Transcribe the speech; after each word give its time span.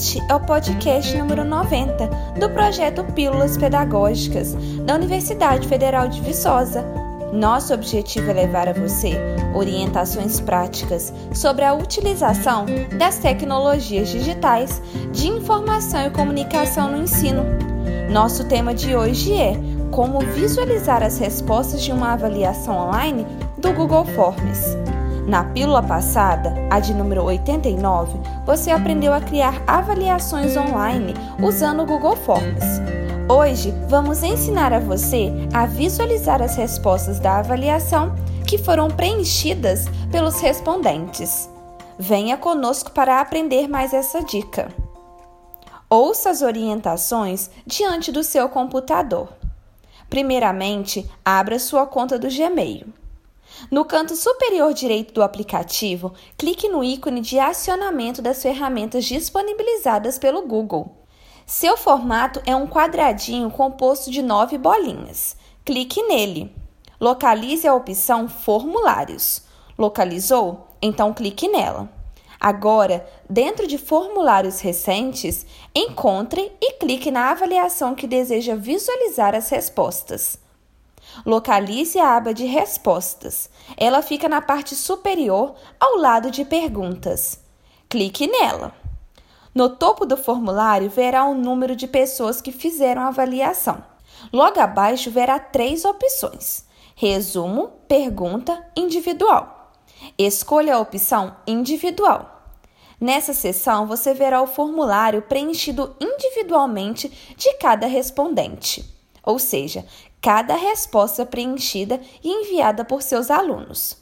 Este 0.00 0.18
é 0.30 0.34
o 0.34 0.40
podcast 0.40 1.14
número 1.14 1.44
90 1.44 2.06
do 2.40 2.48
projeto 2.48 3.04
Pílulas 3.12 3.58
Pedagógicas 3.58 4.54
da 4.86 4.94
Universidade 4.94 5.68
Federal 5.68 6.08
de 6.08 6.22
Viçosa. 6.22 6.82
Nosso 7.34 7.74
objetivo 7.74 8.30
é 8.30 8.32
levar 8.32 8.66
a 8.66 8.72
você 8.72 9.12
orientações 9.54 10.40
práticas 10.40 11.12
sobre 11.34 11.66
a 11.66 11.74
utilização 11.74 12.64
das 12.98 13.18
tecnologias 13.18 14.08
digitais 14.08 14.80
de 15.12 15.28
informação 15.28 16.06
e 16.06 16.10
comunicação 16.10 16.90
no 16.90 17.02
ensino. 17.02 17.44
Nosso 18.10 18.44
tema 18.44 18.72
de 18.72 18.96
hoje 18.96 19.34
é 19.34 19.52
como 19.90 20.20
visualizar 20.20 21.02
as 21.02 21.18
respostas 21.18 21.82
de 21.82 21.92
uma 21.92 22.14
avaliação 22.14 22.88
online 22.88 23.26
do 23.58 23.70
Google 23.74 24.06
Forms. 24.06 24.78
Na 25.26 25.44
pílula 25.44 25.82
passada, 25.82 26.54
a 26.70 26.80
de 26.80 26.94
número 26.94 27.22
89, 27.22 28.18
você 28.50 28.72
aprendeu 28.72 29.12
a 29.12 29.20
criar 29.20 29.62
avaliações 29.64 30.56
online 30.56 31.14
usando 31.40 31.84
o 31.84 31.86
Google 31.86 32.16
Forms. 32.16 32.64
Hoje, 33.28 33.72
vamos 33.88 34.24
ensinar 34.24 34.72
a 34.72 34.80
você 34.80 35.30
a 35.54 35.66
visualizar 35.66 36.42
as 36.42 36.56
respostas 36.56 37.20
da 37.20 37.38
avaliação 37.38 38.12
que 38.44 38.58
foram 38.58 38.88
preenchidas 38.90 39.84
pelos 40.10 40.40
respondentes. 40.40 41.48
Venha 41.96 42.36
conosco 42.36 42.90
para 42.90 43.20
aprender 43.20 43.68
mais 43.68 43.94
essa 43.94 44.20
dica. 44.20 44.74
Ouça 45.88 46.30
as 46.30 46.42
orientações 46.42 47.52
diante 47.64 48.10
do 48.10 48.24
seu 48.24 48.48
computador. 48.48 49.28
Primeiramente, 50.08 51.08
abra 51.24 51.56
sua 51.60 51.86
conta 51.86 52.18
do 52.18 52.26
Gmail. 52.26 52.99
No 53.68 53.84
canto 53.84 54.14
superior 54.14 54.72
direito 54.72 55.12
do 55.12 55.22
aplicativo, 55.22 56.14
clique 56.38 56.68
no 56.68 56.84
ícone 56.84 57.20
de 57.20 57.38
acionamento 57.38 58.22
das 58.22 58.40
ferramentas 58.40 59.04
disponibilizadas 59.04 60.18
pelo 60.18 60.46
Google. 60.46 60.96
Seu 61.46 61.76
formato 61.76 62.40
é 62.46 62.54
um 62.54 62.68
quadradinho 62.68 63.50
composto 63.50 64.08
de 64.10 64.22
nove 64.22 64.56
bolinhas. 64.56 65.36
Clique 65.64 66.00
nele. 66.04 66.54
Localize 67.00 67.66
a 67.66 67.74
opção 67.74 68.28
Formulários. 68.28 69.42
Localizou? 69.76 70.68
Então 70.80 71.12
clique 71.12 71.48
nela. 71.48 71.88
Agora, 72.40 73.06
dentro 73.28 73.66
de 73.66 73.76
formulários 73.76 74.60
recentes, 74.60 75.44
encontre 75.74 76.50
e 76.60 76.74
clique 76.74 77.10
na 77.10 77.30
avaliação 77.30 77.94
que 77.94 78.06
deseja 78.06 78.54
visualizar 78.54 79.34
as 79.34 79.50
respostas. 79.50 80.38
Localize 81.24 81.98
a 81.98 82.16
aba 82.16 82.32
de 82.32 82.44
Respostas. 82.44 83.50
Ela 83.76 84.02
fica 84.02 84.28
na 84.28 84.40
parte 84.40 84.74
superior, 84.74 85.54
ao 85.78 85.96
lado 85.96 86.30
de 86.30 86.44
Perguntas. 86.44 87.40
Clique 87.88 88.26
nela. 88.26 88.72
No 89.54 89.68
topo 89.68 90.06
do 90.06 90.16
formulário 90.16 90.88
verá 90.88 91.24
o 91.24 91.34
número 91.34 91.74
de 91.74 91.88
pessoas 91.88 92.40
que 92.40 92.52
fizeram 92.52 93.02
a 93.02 93.08
avaliação. 93.08 93.82
Logo 94.32 94.60
abaixo 94.60 95.10
verá 95.10 95.38
três 95.38 95.84
opções: 95.84 96.64
Resumo, 96.94 97.68
Pergunta, 97.88 98.64
Individual. 98.76 99.72
Escolha 100.16 100.76
a 100.76 100.78
opção 100.78 101.36
Individual. 101.46 102.38
Nessa 103.00 103.32
seção, 103.32 103.86
você 103.86 104.12
verá 104.12 104.42
o 104.42 104.46
formulário 104.46 105.22
preenchido 105.22 105.96
individualmente 105.98 107.08
de 107.34 107.54
cada 107.54 107.86
respondente, 107.86 108.84
ou 109.24 109.38
seja, 109.38 109.84
cada 110.20 110.54
resposta 110.54 111.24
preenchida 111.24 112.00
e 112.22 112.28
enviada 112.28 112.84
por 112.84 113.02
seus 113.02 113.30
alunos. 113.30 113.96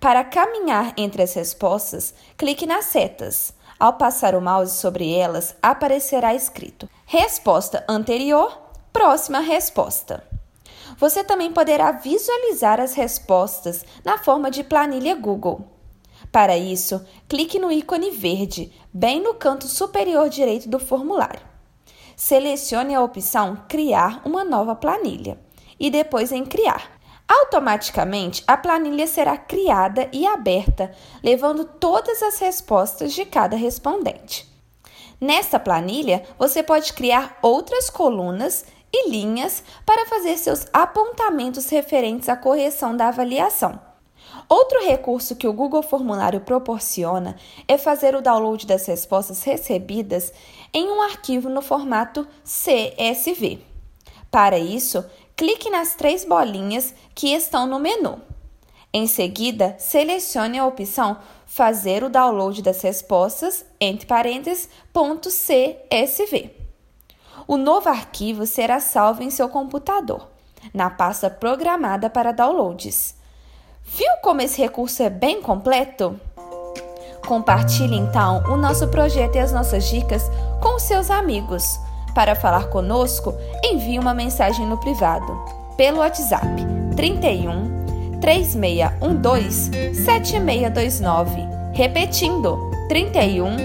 Para 0.00 0.22
caminhar 0.22 0.94
entre 0.96 1.22
as 1.22 1.34
respostas, 1.34 2.14
clique 2.36 2.66
nas 2.66 2.86
setas. 2.86 3.52
Ao 3.78 3.92
passar 3.92 4.34
o 4.34 4.40
mouse 4.40 4.78
sobre 4.78 5.12
elas, 5.12 5.54
aparecerá 5.62 6.34
escrito 6.34 6.88
Resposta 7.06 7.84
anterior, 7.88 8.56
próxima 8.92 9.40
resposta. 9.40 10.24
Você 10.98 11.22
também 11.22 11.52
poderá 11.52 11.92
visualizar 11.92 12.80
as 12.80 12.94
respostas 12.94 13.84
na 14.04 14.18
forma 14.18 14.50
de 14.50 14.64
planilha 14.64 15.14
Google. 15.14 15.64
Para 16.30 16.56
isso, 16.56 17.04
clique 17.28 17.58
no 17.58 17.70
ícone 17.70 18.10
verde, 18.10 18.72
bem 18.92 19.20
no 19.20 19.34
canto 19.34 19.66
superior 19.66 20.28
direito 20.28 20.68
do 20.68 20.78
formulário. 20.78 21.47
Selecione 22.18 22.96
a 22.96 23.00
opção 23.00 23.56
Criar 23.68 24.20
uma 24.24 24.42
nova 24.42 24.74
planilha 24.74 25.38
e 25.78 25.88
depois 25.88 26.32
em 26.32 26.44
Criar. 26.44 26.90
Automaticamente, 27.28 28.42
a 28.44 28.56
planilha 28.56 29.06
será 29.06 29.36
criada 29.36 30.08
e 30.12 30.26
aberta, 30.26 30.90
levando 31.22 31.64
todas 31.64 32.20
as 32.20 32.40
respostas 32.40 33.12
de 33.12 33.24
cada 33.24 33.56
respondente. 33.56 34.52
Nesta 35.20 35.60
planilha, 35.60 36.24
você 36.36 36.60
pode 36.60 36.92
criar 36.92 37.38
outras 37.40 37.88
colunas 37.88 38.64
e 38.92 39.10
linhas 39.10 39.62
para 39.86 40.06
fazer 40.06 40.38
seus 40.38 40.66
apontamentos 40.72 41.68
referentes 41.68 42.28
à 42.28 42.36
correção 42.36 42.96
da 42.96 43.08
avaliação. 43.08 43.87
Outro 44.48 44.84
recurso 44.84 45.36
que 45.36 45.46
o 45.46 45.52
Google 45.52 45.82
Formulário 45.82 46.40
proporciona 46.40 47.36
é 47.66 47.76
fazer 47.76 48.14
o 48.14 48.22
download 48.22 48.66
das 48.66 48.86
respostas 48.86 49.42
recebidas 49.42 50.32
em 50.72 50.88
um 50.88 51.02
arquivo 51.02 51.48
no 51.48 51.60
formato 51.60 52.26
CSV. 52.44 53.58
Para 54.30 54.58
isso, 54.58 55.04
clique 55.36 55.68
nas 55.68 55.94
três 55.94 56.24
bolinhas 56.24 56.94
que 57.14 57.34
estão 57.34 57.66
no 57.66 57.78
menu. 57.78 58.20
Em 58.92 59.06
seguida, 59.06 59.76
selecione 59.78 60.58
a 60.58 60.66
opção 60.66 61.18
Fazer 61.50 62.04
o 62.04 62.10
download 62.10 62.60
das 62.60 62.82
respostas, 62.82 63.64
entre 63.80 64.06
parênteses, 64.06 64.68
.csv. 64.92 66.50
O 67.48 67.56
novo 67.56 67.88
arquivo 67.88 68.44
será 68.44 68.80
salvo 68.80 69.22
em 69.22 69.30
seu 69.30 69.48
computador, 69.48 70.28
na 70.74 70.90
pasta 70.90 71.30
programada 71.30 72.10
para 72.10 72.32
downloads. 72.32 73.17
Viu 73.96 74.10
como 74.22 74.42
esse 74.42 74.60
recurso 74.60 75.02
é 75.02 75.08
bem 75.08 75.40
completo? 75.40 76.20
Compartilhe 77.26 77.96
então 77.96 78.42
o 78.48 78.56
nosso 78.56 78.88
projeto 78.88 79.36
e 79.36 79.38
as 79.38 79.52
nossas 79.52 79.88
dicas 79.88 80.30
com 80.60 80.76
os 80.76 80.82
seus 80.82 81.10
amigos. 81.10 81.78
Para 82.14 82.34
falar 82.34 82.68
conosco, 82.68 83.34
envie 83.64 83.98
uma 83.98 84.12
mensagem 84.14 84.66
no 84.66 84.78
privado 84.78 85.38
pelo 85.76 85.98
WhatsApp 85.98 86.46
31 86.96 88.20
3612 88.20 89.94
7629. 89.94 91.48
Repetindo, 91.72 92.70
31 92.88 93.56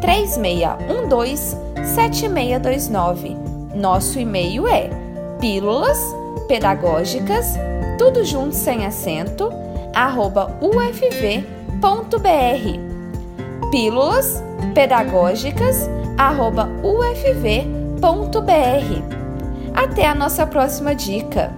3612 0.00 1.56
7629. 1.84 3.36
Nosso 3.74 4.18
e-mail 4.18 4.66
é 4.66 4.90
pílulas 5.38 5.98
pedagógicas, 6.48 7.54
tudo 7.98 8.24
junto 8.24 8.54
sem 8.54 8.86
acento, 8.86 9.52
ufv.br. 10.60 11.88
Pílulas 13.72 14.44
pedagógicas, 14.72 15.90
ufv.br. 16.84 18.08
Até 19.74 20.06
a 20.06 20.14
nossa 20.14 20.46
próxima 20.46 20.94
dica! 20.94 21.52